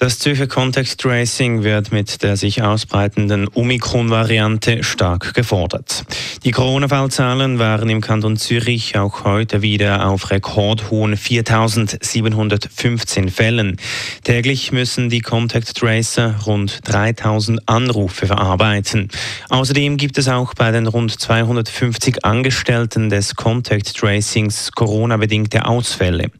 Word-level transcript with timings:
Das 0.00 0.20
Zürcher 0.20 0.46
Contact 0.46 0.96
Tracing 0.98 1.64
wird 1.64 1.90
mit 1.90 2.22
der 2.22 2.36
sich 2.36 2.62
ausbreitenden 2.62 3.48
Omikron-Variante 3.52 4.84
stark 4.84 5.34
gefordert. 5.34 6.04
Die 6.44 6.52
Corona-Fallzahlen 6.52 7.58
waren 7.58 7.90
im 7.90 8.00
Kanton 8.00 8.36
Zürich 8.36 8.96
auch 8.96 9.24
heute 9.24 9.60
wieder 9.60 10.06
auf 10.06 10.30
rekordhohen 10.30 11.16
4.715 11.16 13.28
Fällen. 13.28 13.76
Täglich 14.22 14.70
müssen 14.70 15.10
die 15.10 15.18
Contact 15.18 15.76
Tracer 15.76 16.36
rund 16.46 16.78
3.000 16.86 17.58
Anrufe 17.66 18.28
verarbeiten. 18.28 19.08
Außerdem 19.48 19.96
gibt 19.96 20.16
es 20.16 20.28
auch 20.28 20.54
bei 20.54 20.70
den 20.70 20.86
rund 20.86 21.18
250 21.18 22.24
Angestellten 22.24 23.10
des 23.10 23.34
Contact 23.34 23.96
Tracings 23.96 24.70
Corona-bedingte 24.70 25.66
Ausfälle. 25.66 26.30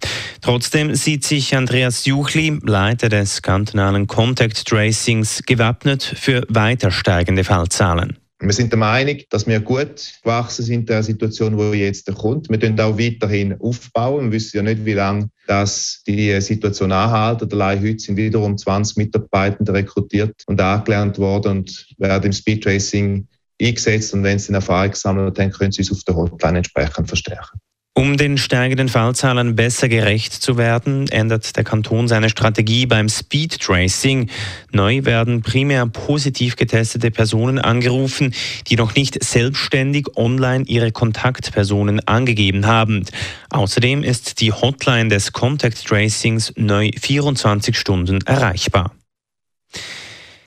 Trotzdem 0.43 0.95
sieht 0.95 1.24
sich 1.24 1.56
Andreas 1.56 2.04
Juchli, 2.04 2.56
Leiter 2.62 3.09
des 3.09 3.43
kantonalen 3.48 4.07
Contact 4.07 4.66
Tracings 4.66 5.43
gewappnet 5.47 6.02
für 6.02 6.45
weiter 6.51 6.91
steigende 6.91 7.45
Fallzahlen. 7.45 8.19
Wir 8.41 8.52
sind 8.52 8.71
der 8.71 8.79
Meinung, 8.79 9.16
dass 9.30 9.47
wir 9.47 9.59
gut 9.61 10.12
gewachsen 10.23 10.66
sind 10.66 10.80
in 10.80 10.87
der 10.87 11.02
Situation, 11.02 11.57
die 11.57 11.79
jetzt 11.79 12.15
kommt. 12.15 12.51
Wir 12.51 12.59
können 12.59 12.79
auch 12.79 12.98
weiterhin 12.98 13.59
aufbauen. 13.59 14.27
Wir 14.27 14.33
wissen 14.33 14.59
ja 14.59 14.62
nicht, 14.62 14.84
wie 14.84 14.93
lange 14.93 15.30
das 15.47 16.02
die 16.07 16.38
Situation 16.43 16.93
anhält. 16.93 17.51
Allein 17.51 17.83
heute 17.83 17.98
sind 17.98 18.19
wiederum 18.19 18.59
20 18.59 18.98
Mitarbeitende 18.98 19.73
rekrutiert 19.73 20.43
und 20.46 20.60
angelernt 20.60 21.16
worden 21.16 21.60
und 21.60 21.87
werden 21.96 22.27
im 22.27 22.33
Speedtracing 22.35 23.27
eingesetzt. 23.62 24.12
Und 24.12 24.24
wenn 24.24 24.38
sie 24.38 24.49
eine 24.49 24.59
Erfahrung 24.59 24.90
gesammelt 24.90 25.38
haben, 25.38 25.52
können 25.52 25.73
sie 25.73 25.80
es 25.80 25.90
auf 25.90 26.05
der 26.05 26.16
Hotline 26.16 26.59
entsprechend 26.59 27.09
verstärken. 27.09 27.59
Um 27.99 28.16
den 28.16 28.38
steigenden 28.38 28.88
Fallzahlen 28.88 29.57
besser 29.57 29.88
gerecht 29.88 30.32
zu 30.32 30.57
werden, 30.57 31.09
ändert 31.09 31.57
der 31.57 31.65
Kanton 31.65 32.07
seine 32.07 32.30
Strategie 32.30 32.87
beim 32.87 33.09
Speed 33.09 33.59
Tracing. 33.59 34.30
Neu 34.71 35.05
werden 35.05 35.43
primär 35.43 35.85
positiv 35.85 36.55
getestete 36.55 37.10
Personen 37.10 37.59
angerufen, 37.59 38.32
die 38.68 38.77
noch 38.77 38.95
nicht 38.95 39.21
selbstständig 39.24 40.16
online 40.16 40.63
ihre 40.68 40.93
Kontaktpersonen 40.93 41.99
angegeben 42.07 42.66
haben. 42.66 43.05
Außerdem 43.51 44.05
ist 44.05 44.40
die 44.40 44.52
Hotline 44.52 45.09
des 45.09 45.33
Contact 45.33 45.85
Tracings 45.85 46.52
neu 46.55 46.93
24 46.96 47.77
Stunden 47.77 48.21
erreichbar. 48.21 48.93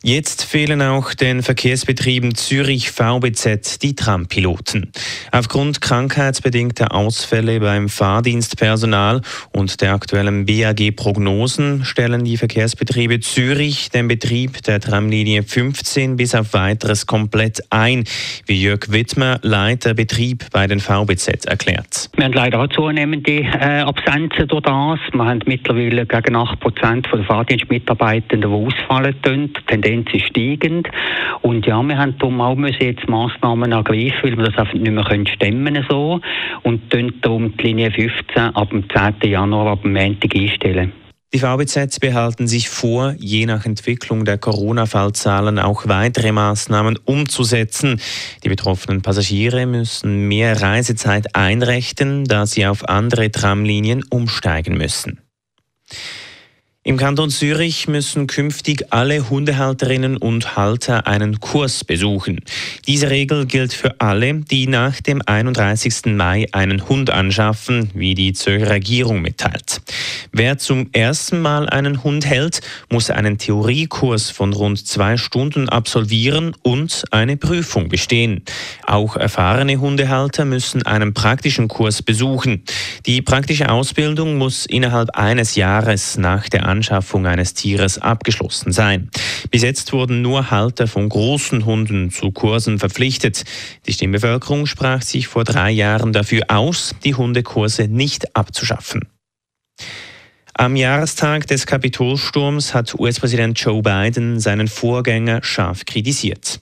Jetzt 0.04 0.46
fehlen 0.46 0.82
auch 0.82 1.14
den 1.14 1.44
Verkehrsbetrieben 1.44 2.34
Zürich 2.34 2.90
VBZ 2.90 3.84
die 3.84 3.94
Trampiloten. 3.94 4.92
Aufgrund 5.32 5.80
krankheitsbedingter 5.80 6.96
Ausfälle 6.96 7.60
beim 7.60 7.88
Fahrdienstpersonal 7.88 9.22
und 9.54 9.80
der 9.80 9.94
aktuellen 9.94 10.48
BAG-Prognosen 10.48 11.86
stellen 11.86 12.24
die 12.24 12.38
Verkehrsbetriebe 12.38 13.20
Zürich 13.20 13.92
den 13.92 14.08
Betrieb 14.08 14.64
der 14.64 14.80
Tramlinie 14.80 15.44
15 15.44 16.16
bis 16.16 16.34
auf 16.34 16.54
weiteres 16.54 17.06
komplett 17.06 17.62
ein, 17.70 18.06
wie 18.48 18.60
Jörg 18.60 18.90
Wittmer, 18.90 19.38
Leiter 19.44 19.94
Betrieb 19.94 20.48
bei 20.52 20.66
den 20.66 20.80
VBZ, 20.80 21.46
erklärt. 21.46 22.10
Wir 22.16 22.26
haben 22.26 22.34
leider 22.34 22.60
auch 22.60 22.70
zunehmende 22.70 23.42
äh, 23.44 23.82
Absenzen 23.82 24.48
durch 24.48 24.64
das. 24.64 25.00
Wir 25.14 25.26
haben 25.26 25.42
mittlerweile 25.46 26.08
gegen 26.08 26.36
8 26.36 26.60
Prozent 26.60 27.08
der 27.14 27.24
Fahrdienstmitarbeitenden, 27.24 28.50
die 28.50 28.56
ausfallen. 28.56 29.16
Tendenz 29.22 29.91
Ist 29.92 30.28
steigend. 30.28 30.88
Und 31.42 31.66
ja, 31.66 31.82
wir 31.82 31.98
haben 31.98 32.18
darum 32.18 32.42
auch 32.42 32.56
müssen 32.56 32.82
jetzt 32.82 33.08
Massnahmen 33.08 33.72
ergreifen, 33.72 34.24
weil 34.24 34.38
wir 34.38 34.46
das 34.46 34.58
einfach 34.58 34.74
nicht 34.74 34.92
mehr 34.92 35.04
können 35.04 35.28
stemmen 35.28 35.86
so. 35.90 36.20
Und 36.64 36.82
darum 37.22 37.56
die 37.58 37.64
Linie 37.64 37.92
15 37.92 38.56
ab 38.56 38.70
dem 38.70 38.86
10. 38.90 39.30
Januar, 39.30 39.68
ab 39.68 39.82
dem 39.84 39.94
Montag 39.94 40.36
einstellen. 40.36 40.94
Die 41.34 41.40
VBZ 41.40 42.02
behalten 42.02 42.46
sich 42.46 42.68
vor, 42.68 43.16
je 43.18 43.46
nach 43.46 43.66
Entwicklung 43.66 44.26
der 44.26 44.38
Corona-Fallzahlen 44.38 45.60
auch 45.60 45.88
weitere 45.88 46.34
Maßnahmen 46.34 47.00
umzusetzen. 47.06 48.02
Die 48.44 48.50
betroffenen 48.50 49.02
Passagiere 49.02 49.66
müssen 49.66 50.28
mehr 50.28 50.62
Reisezeit 50.62 51.34
einrechnen, 51.34 52.26
da 52.26 52.46
sie 52.46 52.66
auf 52.66 52.90
andere 52.90 53.32
Tramlinien 53.32 54.04
umsteigen 54.10 54.78
müssen. 54.78 55.22
Im 56.92 56.98
Kanton 56.98 57.30
Zürich 57.30 57.88
müssen 57.88 58.28
künftig 58.28 58.88
alle 58.90 59.30
Hundehalterinnen 59.30 60.18
und 60.18 60.58
Halter 60.58 61.08
einen 61.08 61.40
Kurs 61.40 61.86
besuchen. 61.86 62.42
Diese 62.86 63.10
Regel 63.10 63.46
gilt 63.46 63.72
für 63.72 64.02
alle, 64.02 64.34
die 64.34 64.68
nach 64.68 65.00
dem 65.00 65.22
31. 65.26 66.08
Mai 66.08 66.48
einen 66.52 66.90
Hund 66.90 67.10
anschaffen, 67.10 67.92
wie 67.94 68.14
die 68.14 68.34
Zürcher 68.34 68.72
Regierung 68.72 69.22
mitteilt. 69.22 69.80
Wer 70.34 70.58
zum 70.58 70.90
ersten 70.94 71.42
Mal 71.42 71.68
einen 71.68 72.06
Hund 72.06 72.26
hält, 72.26 72.62
muss 72.90 73.10
einen 73.10 73.38
Theoriekurs 73.38 74.30
von 74.30 74.54
rund 74.54 74.88
zwei 74.88 75.18
Stunden 75.18 75.68
absolvieren 75.68 76.56
und 76.64 77.04
eine 77.12 77.36
Prüfung 77.36 77.90
bestehen. 77.90 78.46
Auch 78.88 79.18
erfahrene 79.18 79.82
Hundehalter 79.82 80.46
müssen 80.46 80.86
einen 80.86 81.14
praktischen 81.14 81.68
Kurs 81.68 82.02
besuchen. 82.02 82.64
Die 83.06 83.22
praktische 83.22 83.70
Ausbildung 83.70 84.38
muss 84.38 84.66
innerhalb 84.66 85.10
eines 85.18 85.56
Jahres 85.56 86.18
nach 86.18 86.48
der 86.48 86.66
Anschaffung 86.66 87.26
eines 87.28 87.54
Tieres 87.54 87.98
abgeschlossen 87.98 88.72
sein. 88.72 89.10
Bis 89.50 89.64
jetzt 89.64 89.92
wurden 89.92 90.22
nur 90.22 90.50
Halter 90.50 90.88
von 90.88 91.10
großen 91.10 91.66
Hunden 91.66 92.10
zu 92.10 92.32
Kursen 92.32 92.80
verpflichtet. 92.80 93.44
Die 93.86 93.92
Stimmbevölkerung 93.92 94.66
sprach 94.66 95.02
sich 95.02 95.28
vor 95.28 95.44
drei 95.44 95.72
Jahren 95.72 96.14
dafür 96.14 96.44
aus, 96.48 96.96
die 97.04 97.16
Hundekurse 97.16 97.90
nicht 97.90 98.34
abzuschaffen. 98.34 99.10
Am 100.54 100.76
Jahrestag 100.76 101.48
des 101.48 101.66
Kapitolsturms 101.66 102.74
hat 102.74 102.94
US-Präsident 103.00 103.58
Joe 103.58 103.82
Biden 103.82 104.40
seinen 104.40 104.68
Vorgänger 104.68 105.42
scharf 105.44 105.86
kritisiert. 105.86 106.60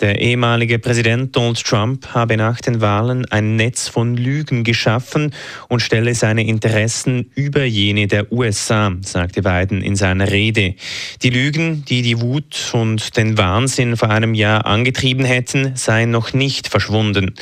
Der 0.00 0.20
ehemalige 0.20 0.78
Präsident 0.78 1.34
Donald 1.34 1.62
Trump 1.62 2.06
habe 2.14 2.36
nach 2.36 2.60
den 2.60 2.80
Wahlen 2.80 3.24
ein 3.30 3.56
Netz 3.56 3.88
von 3.88 4.16
Lügen 4.16 4.62
geschaffen 4.62 5.34
und 5.68 5.80
stelle 5.80 6.14
seine 6.14 6.46
Interessen 6.46 7.30
über 7.34 7.64
jene 7.64 8.06
der 8.06 8.32
USA, 8.32 8.92
sagte 9.00 9.42
Biden 9.42 9.82
in 9.82 9.96
seiner 9.96 10.30
Rede. 10.30 10.74
Die 11.22 11.30
Lügen, 11.30 11.84
die 11.84 12.02
die 12.02 12.20
Wut 12.20 12.70
und 12.72 13.16
den 13.16 13.36
Wahnsinn 13.38 13.96
vor 13.96 14.10
einem 14.10 14.34
Jahr 14.34 14.66
angetrieben 14.66 15.24
hätten, 15.24 15.74
seien 15.74 16.12
noch 16.12 16.32
nicht 16.32 16.68
verschwunden. 16.68 17.34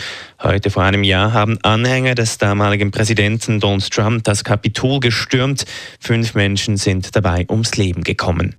Heute 0.42 0.70
vor 0.70 0.82
einem 0.82 1.04
Jahr 1.04 1.34
haben 1.34 1.58
Anhänger 1.62 2.14
des 2.14 2.38
damaligen 2.38 2.90
Präsidenten 2.90 3.60
Donald 3.60 3.90
Trump 3.90 4.24
das 4.24 4.42
Kapitol 4.42 4.98
gestürmt. 4.98 5.66
Fünf 5.98 6.34
Menschen 6.34 6.76
sind 6.76 7.16
dabei 7.16 7.46
ums 7.50 7.76
Leben 7.76 8.04
gekommen. 8.04 8.56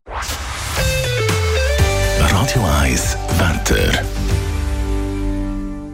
Radio 2.20 2.66
1 2.82 3.18
Wetter. 3.38 4.04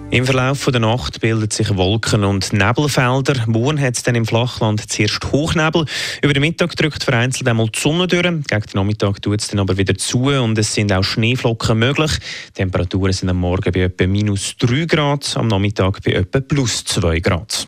Im 0.09 0.25
Verlauf 0.25 0.65
der 0.65 0.79
Nacht 0.79 1.19
bilden 1.19 1.51
sich 1.51 1.75
Wolken- 1.75 2.23
und 2.23 2.53
Nebelfelder. 2.53 3.43
Morgen 3.45 3.79
hat 3.79 3.97
es 3.97 4.03
dann 4.03 4.15
im 4.15 4.25
Flachland 4.25 4.89
zuerst 4.89 5.31
Hochnebel. 5.33 5.85
Über 6.21 6.33
den 6.33 6.41
Mittag 6.41 6.77
drückt 6.77 7.03
vereinzelt 7.03 7.49
einmal 7.49 7.67
die 7.67 7.77
Sonne 7.77 8.07
durch. 8.07 8.23
Gegen 8.23 8.43
den 8.45 8.61
Nachmittag 8.73 9.21
tut 9.21 9.41
es 9.41 9.49
dann 9.49 9.59
aber 9.59 9.77
wieder 9.77 9.95
zu 9.95 10.23
und 10.27 10.57
es 10.57 10.73
sind 10.73 10.93
auch 10.93 11.03
Schneeflocken 11.03 11.77
möglich. 11.77 12.11
Die 12.49 12.53
Temperaturen 12.53 13.11
sind 13.11 13.29
am 13.29 13.37
Morgen 13.37 13.71
bei 13.71 13.81
etwa 13.81 14.07
minus 14.07 14.55
3 14.57 14.85
Grad, 14.85 15.35
am 15.35 15.49
Nachmittag 15.49 16.01
bei 16.01 16.13
etwa 16.13 16.39
plus 16.39 16.85
2 16.85 17.19
Grad. 17.19 17.67